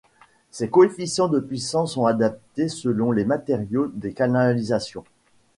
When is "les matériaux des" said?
3.11-4.13